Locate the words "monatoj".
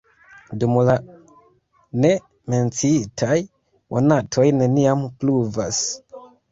3.97-4.51